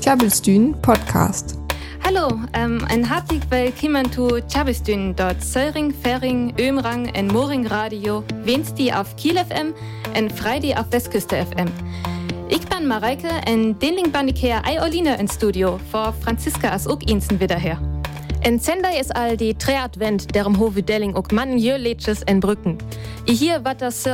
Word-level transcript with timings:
Tjabelstün 0.00 0.80
Podcast. 0.80 1.58
Hallo, 2.04 2.38
ähm, 2.52 2.78
ein 2.88 3.04
herzlich 3.04 3.42
willkommen 3.50 4.12
zu 4.12 4.40
Tjabelstün, 4.40 5.16
dort 5.16 5.42
Söring, 5.42 5.92
Fering, 5.92 6.54
Ömrang 6.56 7.10
und 7.18 7.32
Moring 7.32 7.66
Radio, 7.66 8.22
Wednesday 8.44 8.92
auf 8.92 9.16
Kiel 9.16 9.36
FM 9.36 9.74
und 10.16 10.32
Friday 10.32 10.76
auf 10.76 10.92
Westküste 10.92 11.44
FM. 11.44 11.66
Ich 12.48 12.64
bin 12.68 12.86
Mareike 12.86 13.30
und 13.52 13.82
denling 13.82 14.12
bin 14.12 14.28
ich 14.28 14.38
hier 14.38 14.62
Oline 14.80 15.18
ins 15.18 15.34
Studio, 15.34 15.80
vor 15.90 16.12
Franziska 16.12 16.68
als 16.68 16.86
auch 16.86 17.00
Insen 17.00 17.40
wieder 17.40 17.58
her. 17.58 17.80
En 18.42 18.60
Sendai 18.60 19.00
ist 19.00 19.16
all 19.16 19.36
die 19.36 19.54
tre 19.54 19.78
advent 19.78 20.34
derom 20.34 20.58
hoveddeling 20.58 21.14
och 21.14 21.32
man 21.32 21.58
gör 21.58 21.78
leches 21.78 22.22
en 22.26 22.40
brücken. 22.40 22.78
I 23.28 23.34
hier 23.34 23.64
wat 23.64 23.80
das 23.80 24.08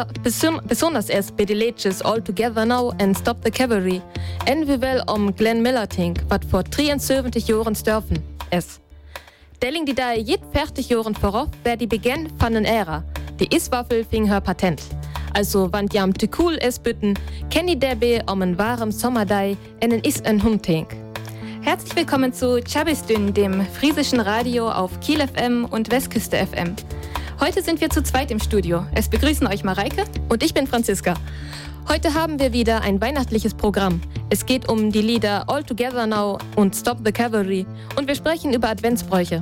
besonders 0.69 1.11
ist 1.11 1.37
bei 1.37 1.45
de 1.45 1.55
leches 1.55 2.03
All 2.03 2.23
Together 2.23 2.65
Now 2.65 2.93
and 2.99 3.19
Stop 3.19 3.45
the 3.45 3.51
Cavalry. 3.51 4.01
En 4.47 4.67
vi 4.67 5.01
om 5.07 5.35
Glenn 5.35 5.63
Miller 5.63 5.89
Tink, 5.89 6.21
wat 6.29 6.45
vor 6.45 6.63
73 6.65 7.49
Jahren 7.49 7.75
störfen 7.75 8.19
es. 8.51 8.81
Delling 9.63 9.87
die 9.87 9.95
da 9.95 10.13
jed 10.15 10.41
fertig 10.53 10.89
Jahren 10.89 11.15
vorauf, 11.15 11.49
wer 11.63 11.77
die 11.77 11.87
Beginn 11.87 12.29
von 12.39 12.55
den 12.55 12.65
Ära. 12.65 13.05
Die 13.39 13.55
Iswaffel 13.55 14.05
fing 14.05 14.27
her 14.27 14.41
Patent. 14.41 14.81
Also 15.35 15.69
wann 15.73 15.89
jam 15.93 16.13
te 16.13 16.29
cool 16.39 16.59
es 16.61 16.79
bütten, 16.79 17.19
kenni 17.51 17.79
der 17.79 17.97
be 17.97 18.23
om 18.27 18.43
en 18.43 18.59
warem 18.59 18.93
Sommerdei 18.93 19.57
en 19.81 19.93
en 19.93 20.03
is 20.03 20.21
en 20.21 20.43
Hundtink. 20.43 21.02
Herzlich 21.65 21.95
willkommen 21.95 22.33
zu 22.33 22.61
Chabistün, 22.61 23.33
dem 23.35 23.65
friesischen 23.65 24.19
Radio 24.19 24.69
auf 24.69 24.99
Kiel 24.99 25.25
FM 25.25 25.65
und 25.65 25.93
Westküste 25.93 26.37
FM. 26.37 26.75
Heute 27.39 27.63
sind 27.63 27.81
wir 27.81 27.89
zu 27.89 28.03
zweit 28.03 28.33
im 28.33 28.41
Studio. 28.41 28.85
Es 28.97 29.09
begrüßen 29.09 29.47
euch 29.47 29.63
Mareike 29.63 30.05
und 30.29 30.43
ich 30.43 30.55
bin 30.55 30.67
Franziska. 30.67 31.15
Heute 31.89 32.15
haben 32.15 32.41
wir 32.41 32.53
wieder 32.53 32.81
ein 32.81 33.01
weihnachtliches 33.01 33.55
Programm. 33.55 34.01
Es 34.29 34.45
geht 34.45 34.69
um 34.69 34.91
die 34.91 35.03
Lieder 35.03 35.49
All 35.49 35.63
Together 35.63 36.05
Now 36.05 36.39
und 36.57 36.75
Stop 36.75 36.99
the 37.05 37.13
Cavalry 37.13 37.65
und 37.97 38.09
wir 38.09 38.17
sprechen 38.17 38.53
über 38.53 38.69
Adventsbräuche. 38.69 39.41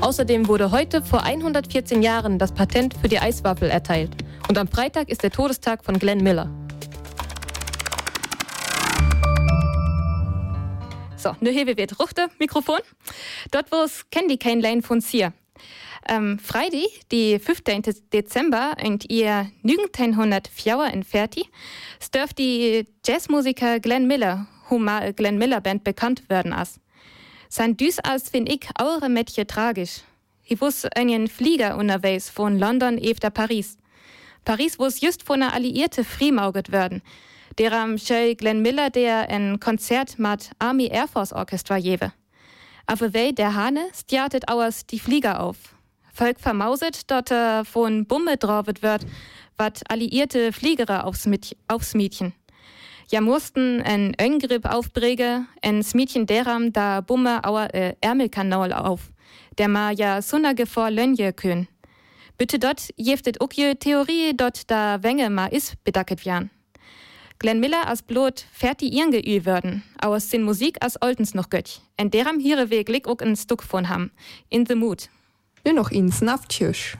Außerdem 0.00 0.46
wurde 0.46 0.70
heute 0.70 1.02
vor 1.02 1.24
114 1.24 2.00
Jahren 2.00 2.38
das 2.38 2.52
Patent 2.52 2.94
für 2.94 3.08
die 3.08 3.18
Eiswaffel 3.18 3.70
erteilt. 3.70 4.12
Und 4.48 4.56
am 4.56 4.68
Freitag 4.68 5.08
ist 5.08 5.24
der 5.24 5.32
Todestag 5.32 5.84
von 5.84 5.98
Glenn 5.98 6.22
Miller. 6.22 6.48
So, 11.26 11.34
nu 11.40 11.64
we 11.64 11.72
het 11.76 11.92
ruchte 11.92 12.28
Mikrofon. 12.38 12.80
Dort 13.50 13.68
was 13.70 14.04
Candy 14.10 14.36
kein 14.36 14.60
Lane 14.60 14.82
von 14.82 15.00
Sier. 15.00 15.32
Ähm, 16.08 16.38
Freitag, 16.38 17.08
die 17.10 17.40
15. 17.40 17.82
Dezember, 18.12 18.76
und 18.84 19.10
ihr 19.10 19.50
1940 19.64 21.50
dürft 22.14 22.38
die 22.38 22.86
Jazzmusiker 23.04 23.80
Glenn 23.80 24.06
Miller, 24.06 24.46
Huma 24.70 25.10
Glenn 25.10 25.38
Miller 25.38 25.60
Band 25.60 25.82
bekannt 25.82 26.22
werden 26.28 26.52
als. 26.52 26.78
Sein 27.48 27.76
Düs 27.76 27.98
als 27.98 28.30
find 28.30 28.48
ich 28.48 28.68
eure 28.80 29.08
Mädchen 29.08 29.48
tragisch. 29.48 30.02
Ich 30.44 30.60
wusste 30.60 30.94
einen 30.94 31.26
Flieger 31.26 31.76
unterwegs 31.76 32.30
von 32.30 32.56
London 32.56 32.98
efter 32.98 33.30
Paris. 33.30 33.78
Paris 34.46 34.78
wus 34.78 35.02
just 35.02 35.22
von 35.22 35.42
einer 35.42 35.52
Alliierte 35.52 36.04
friemauget 36.04 36.72
werden 36.72 37.02
der 37.58 37.72
am 37.72 37.98
Schei 37.98 38.34
Glenn 38.34 38.60
Miller 38.62 38.90
der 38.90 39.28
ein 39.28 39.58
Konzert 39.60 40.18
mit 40.18 40.50
Army 40.58 40.88
Air 40.88 41.08
Force 41.08 41.32
Orchestra 41.32 41.76
jewe. 41.76 42.12
Aber 42.86 43.14
wei 43.14 43.32
der 43.32 43.54
Hane 43.54 43.88
stjartet 43.94 44.48
auers 44.48 44.86
die 44.86 44.98
Flieger 44.98 45.40
auf. 45.40 45.56
Volk 46.12 46.40
vermauset, 46.40 47.10
dort 47.10 47.30
äh, 47.30 47.64
von 47.64 48.06
Bumme 48.06 48.36
draufet 48.36 48.82
wird, 48.82 49.06
wat 49.56 49.82
alliierte 49.90 50.52
Fliegere 50.52 51.04
aufs, 51.04 51.28
aufs 51.68 51.94
Mädchen. 51.94 52.32
Ja 53.10 53.20
mussten 53.20 53.82
ein 53.82 54.14
Öngrip 54.20 54.66
aufbrege, 54.66 55.46
ein 55.62 55.84
Mädchen 55.94 56.26
deram 56.26 56.72
da 56.72 57.00
Bumme 57.00 57.44
auer 57.44 57.72
äh, 57.74 57.94
Ärmelkanal 58.00 58.72
auf, 58.72 59.12
der 59.58 59.68
ma 59.68 59.90
ja 59.92 60.22
sunnage 60.22 60.66
vor 60.66 60.90
Lönje 60.90 61.32
kön. 61.32 61.68
Bitte 62.36 62.58
dort 62.58 62.90
jeftet 62.96 63.40
ukje 63.40 63.76
Theorie 63.78 64.34
dort 64.36 64.70
da 64.70 65.02
Wenge 65.02 65.30
ma 65.30 65.46
is 65.46 65.72
bedacket 65.84 66.20
jan. 66.20 66.50
Glenn 67.38 67.60
Miller 67.60 67.86
als 67.86 68.02
Blut 68.02 68.44
fertig 68.52 68.92
ihren 68.92 69.10
geüht 69.10 69.44
werden, 69.44 69.82
aus 69.98 70.30
sin 70.30 70.42
Musik 70.42 70.76
als 70.82 71.00
Oltens 71.00 71.34
noch 71.34 71.48
götch. 71.48 71.80
En 71.96 72.10
deram 72.10 72.38
hire 72.38 72.68
Weg 72.68 72.88
lik 72.88 73.08
ook 73.08 73.22
ein 73.22 73.36
Stück 73.36 73.62
von 73.62 73.88
ham. 73.88 74.10
In 74.48 74.66
the 74.66 74.74
Mood. 74.74 75.08
Nur 75.64 75.74
noch 75.74 75.90
ins 75.90 76.20
Naftjösch. 76.20 76.96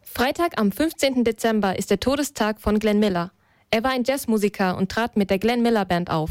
Freitag 0.00 0.58
am 0.58 0.72
15. 0.72 1.24
Dezember 1.24 1.78
ist 1.78 1.90
der 1.90 2.00
Todestag 2.00 2.58
von 2.58 2.78
Glenn 2.78 2.98
Miller. 2.98 3.32
Er 3.70 3.84
war 3.84 3.90
ein 3.90 4.04
Jazzmusiker 4.04 4.78
und 4.78 4.90
trat 4.90 5.16
mit 5.16 5.28
der 5.28 5.38
Glenn 5.38 5.62
Miller 5.62 5.84
Band 5.84 6.08
auf. 6.08 6.30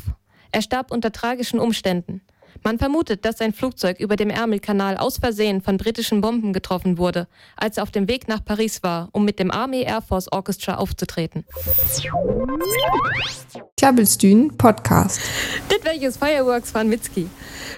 Er 0.51 0.63
starb 0.63 0.91
unter 0.91 1.11
tragischen 1.11 1.59
Umständen. 1.59 2.21
Man 2.63 2.79
vermutet, 2.79 3.25
dass 3.25 3.37
sein 3.37 3.53
Flugzeug 3.53 3.99
über 3.99 4.15
dem 4.15 4.29
Ärmelkanal 4.29 4.97
aus 4.97 5.17
Versehen 5.17 5.61
von 5.61 5.77
britischen 5.77 6.21
Bomben 6.21 6.53
getroffen 6.53 6.97
wurde, 6.97 7.27
als 7.55 7.77
er 7.77 7.83
auf 7.83 7.91
dem 7.91 8.07
Weg 8.07 8.27
nach 8.27 8.43
Paris 8.43 8.81
war, 8.83 9.09
um 9.11 9.25
mit 9.25 9.39
dem 9.39 9.51
Army 9.51 9.83
Air 9.83 10.01
Force 10.01 10.31
Orchestra 10.31 10.75
aufzutreten. 10.75 11.45
Klabbelstühn 13.77 14.57
Podcast. 14.57 15.21
Dit 15.71 15.85
welches 15.85 16.17
Fireworks 16.17 16.71
von 16.71 16.89
Witzki. 16.89 17.29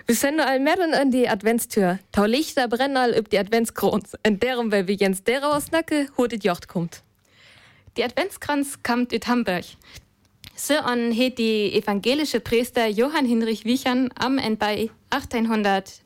Wir 0.05 0.15
senden 0.15 0.39
all 0.41 0.59
Merren 0.59 0.93
an 0.93 1.11
die 1.11 1.27
Adventstür. 1.27 1.99
Tau 2.11 2.25
Lichter 2.25 2.67
brennen 2.67 2.95
all 2.97 3.13
üb 3.13 3.29
die 3.29 3.39
Adventskrons. 3.39 4.13
Und 4.25 4.41
deren, 4.41 4.71
weil 4.71 4.87
wir 4.87 4.95
Jens 4.95 5.23
derer 5.23 5.55
aus 5.55 5.71
Nacke, 5.71 6.07
hodet 6.17 6.43
Jocht 6.43 6.67
kommt. 6.67 7.03
Die 7.97 8.03
Adventskranz 8.03 8.83
kommt 8.83 9.11
ut 9.11 9.27
Hamburg. 9.27 9.65
So 10.59 10.73
an 10.73 11.11
het 11.11 11.37
die 11.37 11.71
evangelische 11.73 12.39
Priester 12.39 12.87
Johann 12.87 13.27
Hinrich 13.27 13.63
Wichern 13.63 14.09
am 14.17 14.39
en 14.39 14.57
bei 14.57 14.89
1808 15.09 16.01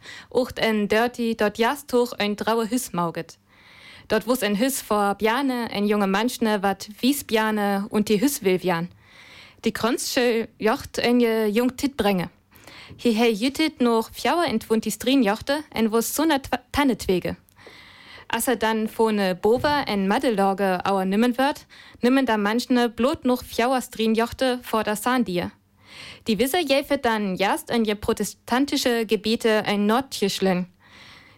en 0.59 0.89
dirty 0.89 1.35
dort 1.35 1.57
jastoch 1.57 2.11
ein 2.19 2.35
draue 2.35 2.69
Hüs 2.69 2.91
mauget. 2.91 3.37
Dort 4.09 4.27
wus 4.27 4.43
ein 4.43 4.59
Hüs 4.59 4.81
vor 4.81 5.15
Bjane, 5.15 5.69
ein 5.71 5.85
junge 5.85 6.07
Manschne 6.07 6.61
wat 6.63 6.89
wies 6.99 7.23
Bjane 7.23 7.85
und 7.91 8.09
die 8.09 8.19
Hüs 8.19 8.43
will 8.43 8.59
Jan. 8.61 8.89
Die 9.63 9.71
Kronzsche 9.71 10.49
jocht 10.59 10.99
ein 10.99 11.21
jung 11.21 11.77
Tit 11.77 11.95
brenge. 11.95 12.29
Hierher 12.97 13.31
jütet 13.31 13.79
noch 13.79 14.11
fjauer 14.11 14.47
entwunt 14.47 14.83
die 14.83 14.91
Strin 14.91 15.23
jochte 15.23 15.63
en 15.73 15.93
wus 15.93 16.13
so 16.13 16.25
ne 16.25 16.41
Tannetwege. 16.73 17.37
Als 18.33 18.47
er 18.47 18.55
dann 18.55 18.87
vorne 18.87 19.35
Bova 19.35 19.83
en 19.83 20.07
Maddelorge 20.07 20.79
auer 20.85 21.03
nimmen 21.03 21.37
wird, 21.37 21.67
nimmen 22.01 22.25
da 22.25 22.37
manchne 22.37 22.87
blot 22.87 23.25
noch 23.25 23.43
fjauerstrin 23.43 24.15
jochte 24.15 24.59
vor 24.63 24.85
der 24.85 24.95
Sandier. 24.95 25.51
Die 26.27 26.39
Wisse 26.39 26.59
jäfet 26.59 27.03
dann 27.03 27.35
erst 27.35 27.69
in 27.69 27.83
je 27.83 27.95
protestantische 27.95 29.05
Gebiete 29.05 29.65
ein 29.65 29.85
Nordtischlen. 29.85 30.67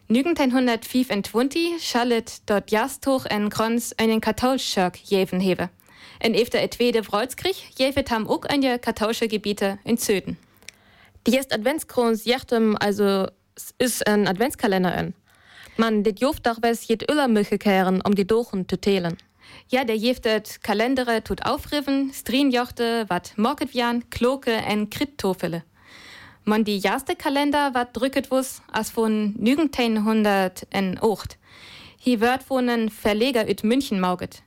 1925 0.09 1.81
schallet 1.81 2.43
dort 2.45 2.71
erst 2.71 3.07
hoch 3.07 3.25
en 3.25 3.49
Kronz 3.49 3.95
einen 3.97 4.21
Katholschirk 4.21 4.97
jäven 4.97 5.39
hebe. 5.39 5.71
En 6.19 6.35
efter 6.35 6.61
etwede 6.61 7.03
Vreutskrieg 7.03 7.71
jäfet 7.75 8.11
ham 8.11 8.27
ook 8.27 8.45
ein 8.51 8.61
je 8.61 8.77
katholische 8.77 9.27
Gebiete 9.27 9.79
in 9.83 9.97
Söden. 9.97 10.37
Die 11.25 11.33
erst 11.37 11.53
Adventskrons 11.53 12.25
jachtem 12.25 12.77
also 12.77 13.25
ist 13.79 14.05
ein 14.05 14.27
Adventskalender 14.27 14.95
in. 14.95 15.15
Man 15.75 16.03
dit 16.03 16.19
joft 16.19 16.45
doch 16.45 16.61
wes 16.61 16.87
jet 16.87 17.09
Öllermüche 17.09 17.57
kehren, 17.57 18.01
um 18.01 18.13
die 18.13 18.27
Dochen 18.27 18.69
zu 18.69 18.79
telen. 18.79 19.17
Ja, 19.69 19.83
der 19.83 19.95
jeftet 19.95 20.61
Kalendere 20.61 21.23
tut 21.23 21.45
aufriven, 21.45 22.11
Strinjochte, 22.13 23.05
wat 23.07 23.33
Morketwian, 23.37 24.09
Kloke 24.09 24.51
en 24.51 24.89
Krittofele. 24.89 25.63
Man 26.43 26.63
die 26.63 26.81
erste 26.81 27.15
Kalender 27.15 27.73
wat 27.73 27.95
drücket 27.97 28.29
wus, 28.29 28.61
as 28.71 28.91
von 28.91 29.35
1908. 29.39 31.37
Hier 31.97 32.19
wird 32.19 32.43
von 32.43 32.67
en 32.69 32.89
Verleger 32.89 33.49
üt 33.49 33.63
München 33.63 33.99
mauget. 33.99 34.43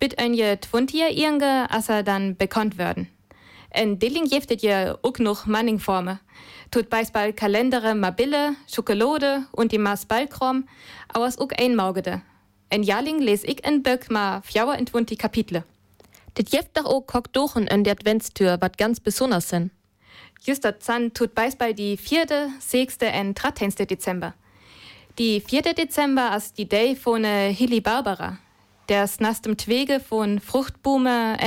Bit 0.00 0.18
ein 0.18 0.34
je 0.34 0.56
twuntier 0.56 1.10
irnge, 1.10 1.66
as 1.70 1.88
er 1.88 2.02
dann 2.02 2.36
bekannt 2.36 2.78
werden. 2.78 3.08
En 3.74 3.98
Dilling 3.98 4.30
jeftet 4.30 4.60
je 4.60 4.98
ook 5.02 5.18
noch 5.18 5.46
Manningforme 5.46 6.18
tut 6.70 6.88
beispiel 6.88 7.32
Kalendere 7.32 7.94
Mabille, 7.94 8.54
Schokolade 8.66 9.46
und 9.52 9.72
die 9.72 9.78
Maß 9.78 10.06
Balkrom, 10.06 10.68
aus 11.12 11.38
ook 11.38 11.52
einmaugede. 11.58 12.22
En 12.68 12.82
Jahrling 12.82 13.20
les 13.20 13.42
ich 13.44 13.66
in 13.66 13.82
Böck 13.82 14.10
ma 14.10 14.40
fjauer 14.42 14.76
entwunt 14.76 15.10
die 15.10 15.16
Kapitle. 15.16 15.64
Dit 16.36 16.52
jeft 16.52 16.76
doch 16.76 16.84
auch 16.84 17.06
kock 17.06 17.32
dochen 17.32 17.66
in 17.66 17.82
der 17.82 17.94
Adventstür, 17.94 18.60
wat 18.60 18.78
ganz 18.78 19.00
besonders 19.00 19.48
sind. 19.48 19.72
Just 20.40 20.64
dat 20.64 20.82
Zahn 20.82 21.12
tut 21.12 21.34
beispiel 21.34 21.74
die 21.74 21.96
vierte, 21.96 22.50
sechste 22.60 23.10
und 23.20 23.34
dreizehnte 23.34 23.86
Dezember. 23.86 24.34
Die 25.18 25.40
vierte 25.40 25.74
Dezember 25.74 26.36
ist 26.36 26.58
die 26.58 26.68
Day 26.68 26.94
von 26.94 27.24
äh, 27.24 27.52
Hilly 27.52 27.80
Barbara. 27.80 28.38
Der 28.88 29.04
ist 29.04 29.20
nach 29.20 29.38
dem 29.38 29.56
Twege 29.56 29.98
von 30.00 30.40
Fruchtbume 30.40 31.38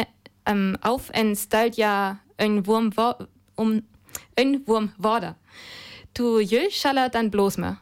ähm, 0.48 0.78
auf 0.82 1.10
en 1.12 1.36
stalt 1.36 1.78
ja 1.78 2.20
ein 2.38 2.66
Wurm 2.66 2.92
um 3.56 3.84
ein 4.36 4.68
Wurm 4.68 4.94
Worder. 4.98 5.36
Tu 6.14 6.40
jö 6.40 6.70
schaller 6.72 7.10
dann 7.10 7.30
bloß 7.30 7.58
mehr. 7.58 7.78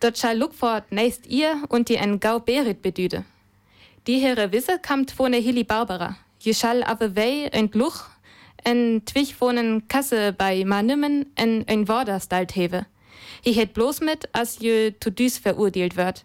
Dort 0.00 0.18
schall 0.18 0.38
Lukfort 0.38 0.92
nächst 0.92 1.26
ihr 1.26 1.62
und 1.68 1.88
die 1.88 1.96
en 1.96 2.20
Gau 2.20 2.38
Berit 2.38 2.82
bedüde. 2.82 3.24
Die 4.06 4.18
Herre 4.18 4.52
Wisse 4.52 4.78
kamt 4.78 5.10
von 5.10 5.32
der 5.32 5.40
Hilly 5.40 5.64
Barbara. 5.64 6.16
Je 6.38 6.54
schall 6.54 6.84
aber 6.84 7.16
wei 7.16 7.50
und 7.58 7.74
Luch 7.74 8.04
en 8.64 9.04
twich 9.04 9.40
wonen 9.40 9.88
Kasse 9.88 10.32
bei 10.32 10.64
Manümmen 10.64 11.26
en 11.36 11.64
ein 11.66 11.88
Worder 11.88 12.20
stalt 12.20 12.54
hewe. 12.54 12.86
Hi 13.44 13.52
het 13.52 13.72
bloß 13.72 14.00
mit, 14.00 14.28
as 14.32 14.58
je 14.58 14.94
zu 15.00 15.10
düs 15.10 15.38
verurteilt 15.38 15.96
wird. 15.96 16.24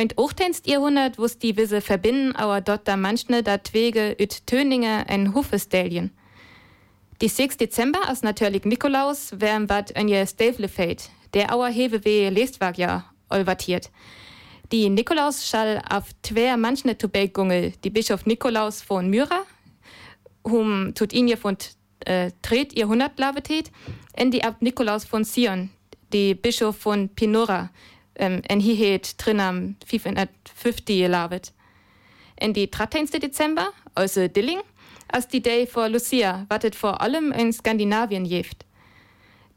Und 0.00 0.16
18. 0.16 0.54
Jahrhundert 0.66 1.18
wus 1.18 1.38
die 1.38 1.56
Wisse 1.56 1.80
verbinden, 1.80 2.36
aber 2.36 2.60
dort 2.60 2.86
da 2.86 2.96
manchne 2.96 3.42
dat 3.42 3.74
Wege 3.74 4.14
üt 4.20 4.46
Töninge 4.46 5.04
en 5.08 5.34
Hufestelien. 5.34 6.12
Die 7.20 7.26
6. 7.28 7.56
Dezember 7.56 8.08
as 8.08 8.22
natürlich 8.22 8.64
Nikolaus, 8.64 9.32
wärm 9.40 9.68
wat 9.68 9.90
en 9.96 10.06
je 10.06 10.24
Stavle 10.24 10.68
fällt, 10.68 11.10
der 11.34 11.52
auer 11.52 11.68
hewe 11.68 12.04
we 12.04 12.30
Lestwag 12.30 12.78
ja 12.78 13.06
olvatiert. 13.28 13.90
Die 14.70 14.88
Nikolaus 14.88 15.48
schall 15.48 15.82
auf 15.90 16.04
twer 16.22 16.56
manchne 16.56 16.96
Tubelgungel, 16.96 17.72
die 17.82 17.90
Bischof 17.90 18.24
Nikolaus 18.24 18.82
von 18.82 19.10
Myra, 19.10 19.42
hum 20.44 20.92
tut 20.94 21.12
ihn 21.12 21.36
von 21.36 21.56
äh, 22.04 22.30
Tret 22.42 22.72
ihr 22.72 22.86
Hundertlavetät, 22.86 23.72
en 24.12 24.30
die 24.30 24.44
Abt 24.44 24.62
Nikolaus 24.62 25.04
von 25.04 25.24
Sion, 25.24 25.70
die 26.12 26.36
Bischof 26.36 26.76
von 26.76 27.08
Pinora, 27.08 27.70
ähm, 28.18 28.40
en 28.46 28.60
hi 28.60 28.74
het 28.76 29.18
trinam 29.18 29.76
550 29.86 31.08
lavet. 31.08 31.52
En 32.34 32.52
die 32.52 32.68
13. 32.68 33.06
Dezember, 33.20 33.72
also 33.94 34.28
Dilling, 34.28 34.60
als 35.06 35.28
die 35.28 35.40
Day 35.40 35.66
vor 35.66 35.88
Lucia, 35.88 36.44
wartet 36.48 36.76
vor 36.76 37.00
allem 37.00 37.32
in 37.32 37.52
Skandinavien 37.52 38.24
jeft. 38.24 38.64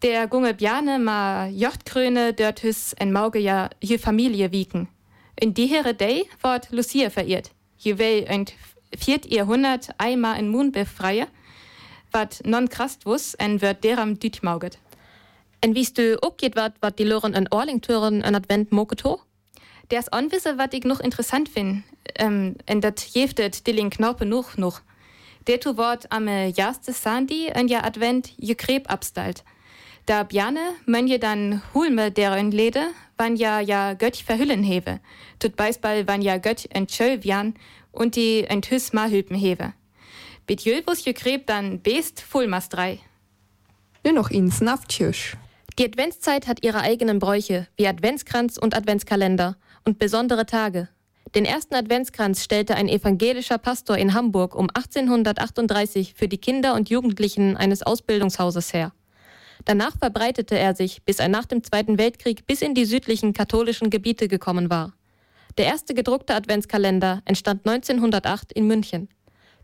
Der 0.01 0.27
gunge 0.27 0.53
Bjane 0.53 0.97
ma 0.99 1.47
Jochtkröne 1.47 2.33
dort 2.33 2.63
hüs 2.63 2.93
en 2.93 3.11
Mauge 3.11 3.39
ja 3.39 3.69
je 3.79 3.99
Familie 3.99 4.51
wieken. 4.51 4.87
In 5.35 5.53
die 5.53 5.67
here 5.67 5.93
Day 5.93 6.27
ward 6.41 6.71
Lucia 6.71 7.09
verehrt. 7.09 7.51
Je 7.77 7.99
wei 7.99 8.27
ein 8.27 8.45
viert 8.97 9.31
Jahrhundert 9.31 9.89
einmal 9.97 10.39
in 10.39 10.49
Mund 10.49 10.73
befreie, 10.73 11.27
wat 12.11 12.41
non 12.43 12.67
krast 12.67 13.05
wus 13.05 13.35
en 13.35 13.61
wird 13.61 13.83
deram 13.83 14.19
düt 14.19 14.41
mauget. 14.41 14.79
En 15.63 15.73
wiest 15.73 15.97
du 15.97 16.17
ook 16.19 16.33
geht 16.37 16.55
wat, 16.55 16.71
wat 16.79 16.97
die 16.97 17.05
Loren 17.05 17.33
en 17.33 17.51
Orlingtüren 17.51 18.21
en 18.23 18.35
Advent 18.35 18.71
moketo? 18.71 19.21
Ders 19.91 20.09
onwisse, 20.09 20.57
wat 20.57 20.73
ich 20.73 20.83
noch 20.83 20.99
interessant 20.99 21.49
find, 21.49 21.83
ähm, 22.15 22.55
en 22.65 22.79
dat 22.79 23.13
jeftet 23.13 23.67
Dilling 23.67 23.91
Knorpe 23.91 24.25
noch 24.25 24.57
noch. 24.57 24.81
Der 25.47 25.59
tu 25.59 25.77
Wort 25.77 26.11
am 26.11 26.27
jaste 26.27 26.93
Sandi 26.93 27.47
en 27.47 27.67
ja 27.67 27.83
Advent 27.83 28.33
je 28.37 28.55
Kreb 28.55 28.89
abstalt. 28.89 29.43
Da 30.05 30.23
Bjane 30.23 30.75
mönje 30.85 31.19
dann 31.19 31.61
Hulme 31.73 32.11
deren 32.11 32.51
Lede, 32.51 32.87
wann 33.17 33.35
ja 33.35 33.59
ja 33.59 33.93
Götti 33.93 34.23
verhüllen 34.23 34.63
hewe. 34.63 34.99
Tut 35.37 35.55
Beisball 35.55 36.07
wann 36.07 36.23
ja 36.23 36.37
Gött 36.37 36.67
entschöll 36.71 37.23
wian 37.23 37.53
und 37.91 38.15
die 38.15 38.45
enthüs 38.45 38.93
Mahülpen 38.93 39.37
hewe. 39.37 39.73
Bit 40.47 40.61
Jölbus 40.61 41.05
je 41.05 41.13
Kreb 41.13 41.45
dann 41.45 41.81
best 41.81 42.19
Fulmas 42.19 42.69
drei. 42.69 42.99
Nur 44.03 44.13
noch 44.13 44.31
ins 44.31 44.59
Naftjösch. 44.59 45.37
Die 45.79 45.85
Adventszeit 45.85 46.47
hat 46.47 46.63
ihre 46.63 46.81
eigenen 46.81 47.19
Bräuche, 47.19 47.67
wie 47.77 47.87
Adventskranz 47.87 48.57
und 48.57 48.75
Adventskalender 48.75 49.55
und 49.85 49.99
besondere 49.99 50.45
Tage. 50.45 50.89
Den 51.33 51.45
ersten 51.45 51.75
Adventskranz 51.75 52.43
stellte 52.43 52.75
ein 52.75 52.89
evangelischer 52.89 53.57
Pastor 53.57 53.97
in 53.97 54.13
Hamburg 54.13 54.53
um 54.53 54.69
1838 54.69 56.13
für 56.13 56.27
die 56.27 56.39
Kinder 56.39 56.75
und 56.75 56.89
Jugendlichen 56.89 57.55
eines 57.55 57.83
Ausbildungshauses 57.83 58.73
her. 58.73 58.91
Danach 59.63 59.97
verbreitete 59.97 60.57
er 60.57 60.75
sich, 60.75 61.03
bis 61.03 61.19
er 61.19 61.29
nach 61.29 61.45
dem 61.45 61.63
Zweiten 61.63 61.97
Weltkrieg 61.97 62.45
bis 62.47 62.61
in 62.61 62.73
die 62.73 62.85
südlichen 62.85 63.31
katholischen 63.31 63.89
Gebiete 63.89 64.27
gekommen 64.27 64.69
war. 64.69 64.93
Der 65.57 65.65
erste 65.65 65.93
gedruckte 65.93 66.35
Adventskalender 66.35 67.21
entstand 67.23 67.65
1908 67.65 68.51
in 68.51 68.67
München. 68.67 69.07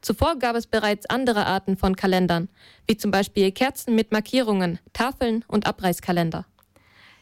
Zuvor 0.01 0.37
gab 0.37 0.55
es 0.55 0.67
bereits 0.67 1.05
andere 1.07 1.45
Arten 1.45 1.77
von 1.77 1.95
Kalendern, 1.95 2.49
wie 2.87 2.97
zum 2.97 3.11
Beispiel 3.11 3.51
Kerzen 3.51 3.95
mit 3.95 4.11
Markierungen, 4.11 4.79
Tafeln 4.93 5.43
und 5.47 5.65
Abreißkalender. 5.65 6.45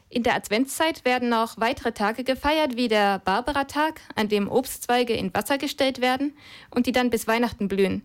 In 0.10 0.24
der 0.24 0.36
Adventszeit 0.36 1.04
werden 1.04 1.30
noch 1.30 1.57
weitere 1.57 1.92
Tage 1.92 2.24
gefeiert, 2.24 2.77
wie 2.77 2.88
der 2.88 3.19
Barbara-Tag, 3.19 4.01
an 4.16 4.30
dem 4.30 4.50
Obstzweige 4.50 5.13
in 5.13 5.33
Wasser 5.33 5.57
gestellt 5.57 6.00
werden 6.00 6.38
und 6.69 6.86
die 6.86 6.92
dann 6.92 7.10
bis 7.10 7.27
Weihnachten 7.27 7.68
blühen. 7.68 8.04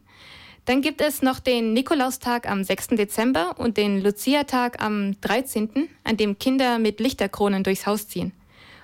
Dann 0.64 0.82
gibt 0.82 1.00
es 1.00 1.23
noch 1.23 1.40
den 1.40 1.73
Nikolaustag 1.73 2.49
am 2.49 2.64
6. 2.64 2.88
Dezember 2.88 3.55
und 3.58 3.76
den 3.76 4.02
Lucia-Tag 4.02 4.82
am 4.82 5.20
13., 5.20 5.88
an 6.05 6.16
dem 6.16 6.38
Kinder 6.38 6.78
mit 6.78 7.00
Lichterkronen 7.00 7.64
durchs 7.64 7.87
Haus 7.87 8.08
ziehen. 8.08 8.32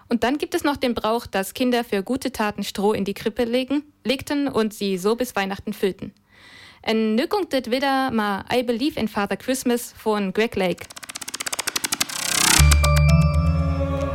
Und 0.08 0.23
dann 0.23 0.38
gibt 0.38 0.55
es 0.55 0.64
noch 0.64 0.76
den 0.76 0.94
Brauch, 0.94 1.26
dass 1.26 1.55
Kinder 1.55 1.82
für 1.85 2.03
gute 2.03 2.31
Taten 2.31 2.62
Stroh 2.62 2.93
in 2.93 3.05
die 3.05 3.14
Krippe 3.14 3.44
legen, 3.44 3.82
legten 4.05 4.49
und 4.49 4.73
sie 4.73 4.99
so 4.99 5.17
bis 5.17 5.35
Weihnachten 5.35 5.73
füllten. 5.73 6.12
En 6.82 7.20
komt 7.29 7.53
dit 7.53 7.69
wieder 7.69 8.12
mal 8.12 8.44
I 8.53 8.62
Believe 8.62 9.00
in 9.00 9.08
Father 9.08 9.37
Christmas 9.37 9.93
von 9.93 10.32
Greg 10.32 10.55
Lake. 10.55 10.87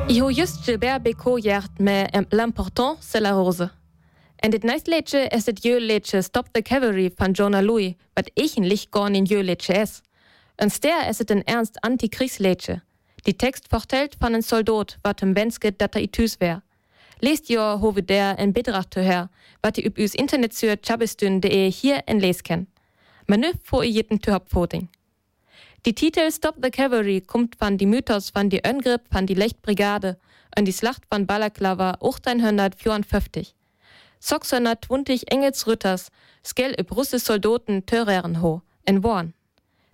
Ich 0.08 0.22
habe 0.22 0.32
just 0.32 0.64
Gilbert 0.66 1.04
Bécaud 1.04 1.42
gehört 1.42 1.78
mit 1.80 2.10
L'important 2.32 2.98
c'est 3.02 3.20
la 3.20 3.34
rose. 3.34 3.70
En 4.42 4.52
dit 4.52 4.64
nächste 4.64 4.92
Liedje 4.92 5.28
ist 5.36 5.50
das 5.50 5.56
Jö-Liedje 5.62 6.24
Stop 6.24 6.46
the 6.56 6.62
Cavalry 6.62 7.12
von 7.16 7.34
Jonah 7.34 7.60
Louis, 7.62 7.96
was 8.16 8.26
eigentlich 8.40 8.90
gar 8.90 9.10
nicht 9.10 9.30
Jö-Liedje 9.30 9.84
ist. 9.84 10.02
Und 10.58 10.82
der 10.84 11.10
ist 11.10 11.30
ein 11.30 11.46
ernst 11.46 11.84
Antikriegsliedje. 11.84 12.82
Die 13.26 13.38
Text 13.38 13.68
vertellt 13.70 14.16
von 14.16 14.34
einem 14.34 14.42
Soldat, 14.42 14.98
wat 15.04 15.22
hem 15.22 15.36
wenske 15.36 15.72
dat 15.72 15.96
er 15.96 16.02
itüs 16.02 16.40
wär. 16.40 16.64
Lest 17.20 17.50
jo 17.50 17.80
hove 17.80 18.02
der 18.02 18.40
en 18.40 18.52
Betracht 18.52 18.96
her, 18.96 19.30
wat 19.62 19.78
ihr 19.78 19.86
üb 19.86 20.00
üs 20.00 20.16
Internet 20.16 20.54
sur 20.56 20.76
chabistün.de 20.76 21.70
hier 21.70 22.02
en 22.08 22.20
les 22.20 22.42
ken. 22.42 22.68
Menü 23.28 23.52
vor 23.64 23.84
ihr 23.84 23.92
jeden 23.92 24.20
Türhopfoting. 24.20 24.90
Die 25.86 25.94
Titel 25.94 26.32
Stop 26.32 26.56
the 26.64 26.72
Cavalry 26.72 27.22
kommt 27.22 27.56
von 27.58 27.78
die 27.78 27.86
Mythos 27.86 28.32
von 28.32 28.50
die 28.50 28.62
Öngrip 28.66 29.02
von 29.12 29.28
die 29.28 29.36
Lechtbrigade 29.36 30.18
und 30.58 30.66
die 30.66 30.74
Schlacht 30.74 31.04
von 31.12 31.28
Balaklava 31.28 31.92
1854. 32.02 33.56
620 34.20 35.32
Engelsrütters, 35.32 36.10
skell 36.44 36.76
üb 36.80 36.92
russische 36.96 37.26
Soldaten 37.26 37.86
töreren 37.86 38.42
ho, 38.42 38.62
en 38.86 39.04
Worn. 39.04 39.34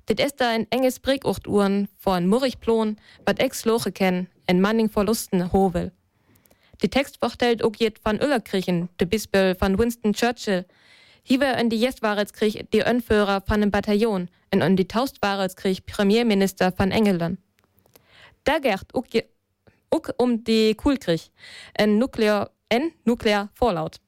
Dit 0.10 0.22
ist 0.22 0.42
ein 0.42 0.68
enges 0.70 1.02
Brickuchtuhren 1.02 1.90
von 1.98 2.28
Murrichplon, 2.28 2.96
wat 3.26 3.40
ex 3.40 3.66
Loche 3.66 3.92
kennen, 3.92 4.30
en 4.46 4.62
Manning 4.62 4.90
Verlusten 4.90 5.52
Hovel. 5.52 5.92
Die 6.82 6.88
Text 6.88 7.18
vorstellt 7.18 7.62
auch 7.62 7.76
jet 7.76 8.00
van 8.06 8.18
Öllerkrichen, 8.18 8.88
de 9.02 9.06
Bispel 9.06 9.56
von 9.56 9.78
Winston 9.78 10.14
Churchill. 10.14 10.66
Hier 11.24 11.58
in 11.58 11.70
die 11.70 11.80
Jestwahrheitskrieg 11.80 12.72
die 12.72 12.86
Önführer 12.86 13.42
von 13.42 13.60
dem 13.60 13.70
Bataillon 13.70 14.30
und 14.54 14.62
in 14.62 14.78
die 14.78 14.88
Taustwahrheitskrieg 14.88 15.86
Premierminister 15.86 16.72
von 16.72 16.92
England. 16.92 17.40
Da 18.46 18.60
geht 18.60 18.94
auch, 18.94 19.04
um 20.18 20.42
die 20.46 20.74
Kulkrieg, 20.76 21.32
en 21.74 21.98
Nuklear, 21.98 22.52
en 22.70 22.94
Nuklear 23.04 23.50
Fallout. 23.54 24.00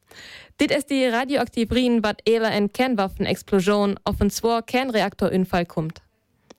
Dit 0.57 0.71
ist 0.71 0.89
die 0.89 1.07
radioaktiv 1.07 1.69
wat 2.01 2.21
eler 2.25 2.51
en 2.51 2.71
Kernwaffenexplosion 2.71 3.99
auf 4.03 4.19
en 4.19 4.29
zwar 4.29 4.61
Kernreaktorunfall 4.61 5.65
kommt. 5.65 6.01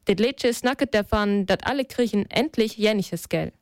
Dit 0.04 0.20
Liedje 0.20 0.52
snacket 0.52 0.92
davon, 0.92 1.46
dat 1.46 1.66
alle 1.66 1.84
Kriechen 1.84 2.24
endlich 2.30 2.76
jäniges 2.76 3.28
gell. 3.28 3.52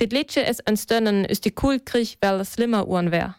Dit 0.00 0.12
Liedje 0.12 0.42
ist 0.42 0.66
ein 0.66 0.76
Stönnen 0.76 1.24
ist 1.24 1.44
die 1.44 1.50
Kulkrieg, 1.50 2.18
weil 2.20 2.40
es 2.40 2.54
schlimmer 2.54 2.86
uhren 2.86 3.10
wär. 3.10 3.36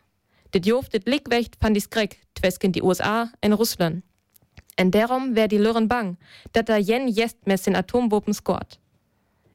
Dit 0.53 0.65
joft 0.65 0.93
dit 0.93 1.07
Lickwächt 1.07 1.57
van 1.59 1.73
die 1.73 1.81
Skreck, 1.81 2.17
twesken 2.33 2.71
die 2.71 2.81
USA 2.81 3.29
en 3.41 3.53
Russland. 3.53 4.03
En 4.75 4.91
darum 4.91 5.35
wär 5.35 5.47
die 5.47 5.57
Lürren 5.57 5.87
bang, 5.87 6.17
dat 6.53 6.69
da 6.69 6.77
jen 6.77 7.07
jest 7.07 7.45
mes 7.45 7.63
den 7.63 7.75
Atomwaffen 7.75 8.33
skort. 8.33 8.79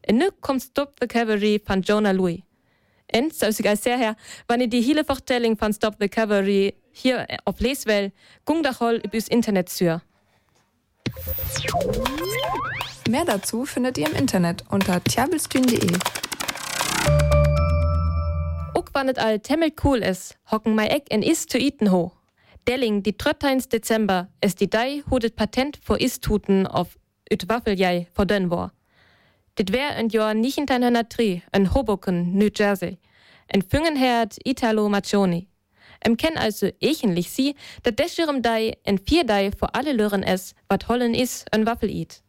En 0.01 0.17
nu 0.17 0.31
kommt 0.41 0.63
Stop 0.63 1.01
the 1.01 1.07
Cavalry 1.07 1.61
von 1.65 1.83
Jonah 1.83 2.13
Louis. 2.13 2.43
En, 3.07 3.31
zoals 3.35 3.59
ik 3.59 3.67
al 3.67 3.77
zei, 3.77 4.03
her, 4.03 4.15
wanneer 4.47 4.69
die 4.69 4.83
hele 4.83 5.05
vertelling 5.05 5.59
van 5.59 5.73
Stop 5.73 5.95
the 5.99 6.09
Cavalry 6.09 6.73
hier 6.93 7.41
op 7.45 7.61
leeswel, 7.61 8.11
gung 8.45 8.63
da 8.63 8.73
hol 8.79 8.99
uw 9.11 9.21
Internet 9.29 9.71
sur. 9.71 10.03
Mehr 13.11 13.25
dazu 13.25 13.65
findet 13.65 13.99
ihr 13.99 14.07
im 14.07 14.15
Internet 14.15 14.65
unter 14.71 15.03
tjabelstün.de. 15.03 15.99
Ook 18.73 18.89
wann 18.93 19.07
het 19.07 19.19
all 19.19 19.39
temmel 19.39 19.71
cool 19.75 20.03
is, 20.03 20.37
hocken 20.43 20.75
mei 20.75 20.89
Eck 20.89 21.09
en 21.09 21.23
is 21.23 21.45
zu 21.47 21.59
iten 21.59 21.87
ho. 21.87 22.13
Delling, 22.65 23.03
die 23.03 23.17
13. 23.17 23.69
Dezember, 23.69 24.29
ist 24.41 24.61
die 24.61 24.71
Dei 24.71 25.03
hodet 25.11 25.37
Patent 25.37 25.79
vor 25.83 26.01
Istuten 26.01 26.67
auf 26.67 26.99
üt 27.31 27.49
Waffeljei 27.49 28.07
vor 28.13 28.27
den 28.27 28.51
Dit 29.57 29.73
wär 29.73 29.95
ein 29.95 30.09
Jahr 30.09 30.31
1903 30.31 31.43
in 31.53 31.75
Hoboken, 31.75 32.37
New 32.37 32.51
Jersey. 32.53 32.99
En 33.47 33.63
Füngenherd 33.63 34.37
Italo 34.45 34.89
Maccioni. 34.89 35.47
Em 36.01 36.17
ken 36.17 36.37
also 36.37 36.71
echenlich 36.81 37.31
sie, 37.31 37.55
dat 37.85 37.99
deschirem 37.99 38.43
Dei 38.43 38.77
en 38.85 38.99
vier 38.99 39.25
Dei 39.25 39.53
vor 39.57 39.75
alle 39.75 39.93
Lören 39.93 40.25
es, 40.25 40.55
wat 40.69 40.89
hollen 40.89 41.15
is 41.15 41.45
en 41.53 41.65
Waffel 41.67 41.89
eat. 41.89 42.23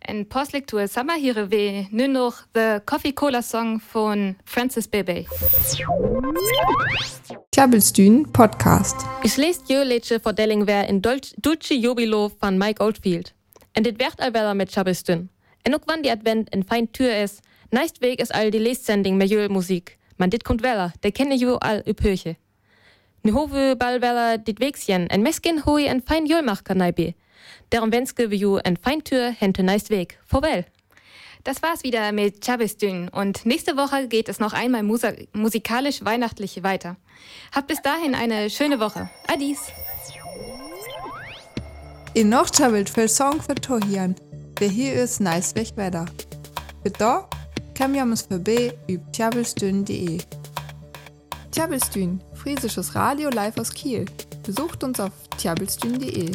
En 0.00 0.26
postlik 0.26 0.66
to 0.66 0.84
Sommer 0.86 1.14
hier 1.14 1.48
we 1.50 1.86
nu 1.90 2.08
noch 2.08 2.42
the 2.54 2.82
Coffee 2.84 3.12
Cola 3.12 3.40
Song 3.42 3.80
von 3.80 4.36
Francis 4.44 4.88
Bebe. 4.88 5.26
Klabbelstühn 7.52 8.32
Podcast. 8.32 8.96
Ich 9.22 9.36
lese 9.36 9.60
jöleche 9.68 10.18
Verdelling 10.18 10.66
wer 10.66 10.88
in 10.88 11.00
Dulce 11.00 11.74
Jubilo 11.74 12.32
von 12.40 12.58
Mike 12.58 12.82
Oldfield. 12.82 13.32
En 13.72 13.82
dit 13.84 13.96
werd 13.96 14.20
alweer 14.20 14.56
met 14.56 14.70
Klabbelstühn. 14.70 15.30
En 15.64 15.74
ook 15.74 15.82
wann 15.84 16.02
die 16.02 16.10
Advent 16.10 16.48
en 16.50 16.64
fein 16.64 16.90
Tür 16.90 17.22
is, 17.22 17.40
neist 17.70 17.98
weg 18.00 18.18
is 18.18 18.30
all 18.30 18.50
die 18.50 18.60
Lesending 18.60 19.16
med 19.16 19.30
Jölmusik. 19.30 19.96
Man 20.16 20.28
dit 20.28 20.44
kommt 20.44 20.62
weller, 20.62 20.92
der 21.00 21.12
kenne 21.12 21.34
jo 21.34 21.56
all 21.56 21.82
üb 21.86 22.00
Höche. 22.02 22.36
Nu 23.22 23.32
hove 23.32 23.74
ball 23.76 24.00
weller 24.00 24.38
dit 24.38 24.60
Wegsjen, 24.60 25.08
en 25.08 25.22
meskin 25.22 25.62
hoi 25.64 25.86
en 25.86 26.02
fein 26.02 26.26
Jölmachker 26.26 26.74
neibe. 26.74 27.14
Darum 27.68 27.92
wenske 27.92 28.30
wie 28.30 28.38
ju 28.38 28.56
en 28.56 28.76
fein 28.76 29.02
Tür 29.02 29.30
hente 29.30 29.62
neist 29.62 29.90
Weg. 29.90 30.18
Vorwell. 30.26 30.66
Das 31.44 31.62
war's 31.62 31.82
wieder 31.82 32.12
mit 32.12 32.44
Chavistün 32.44 33.08
und 33.08 33.46
nächste 33.46 33.76
Woche 33.76 34.08
geht 34.08 34.28
es 34.28 34.40
noch 34.40 34.52
einmal 34.52 34.82
musa 34.82 35.12
musikalisch 35.32 36.04
weihnachtlich 36.04 36.62
weiter. 36.62 36.96
Habt 37.52 37.68
bis 37.68 37.80
dahin 37.80 38.14
eine 38.14 38.50
schöne 38.50 38.80
Woche. 38.80 39.08
Adis. 39.26 39.60
In 42.12 42.28
noch 42.28 42.50
chabelt 42.50 42.90
viel 42.90 43.08
Song 43.08 43.40
für 43.40 43.54
Tohian. 43.54 44.14
Hier 44.60 44.94
ist, 44.94 45.20
nice 45.20 45.54
weg 45.54 45.72
weiter. 45.76 46.06
Für 46.82 46.90
da 46.90 47.28
kann 47.74 47.92
wir 47.92 48.02
uns 48.02 48.22
vorbei 48.22 48.72
über 48.86 49.10
tjabelstün.de. 49.12 50.18
Tjabelstün, 51.50 52.20
friesisches 52.34 52.94
Radio 52.94 53.30
live 53.30 53.58
aus 53.58 53.72
Kiel. 53.72 54.06
Besucht 54.44 54.82
uns 54.84 55.00
auf 55.00 55.12
tjabelstün.de. 55.36 56.32